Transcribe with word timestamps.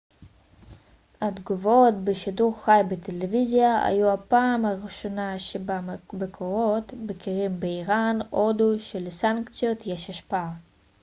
התגובות 1.21 1.93
בשידור 2.03 2.63
חי 2.65 2.81
בטלוויזיה 2.89 3.85
היו 3.85 4.09
הפעם 4.13 4.65
הראשונה 4.65 5.39
שבה 5.39 5.81
מקורות 6.13 6.93
בכירים 7.05 7.59
באיראן 7.59 8.19
הודו 8.29 8.79
שלסנקציות 8.79 9.81
יש 9.87 10.09
השפעה 10.09 10.53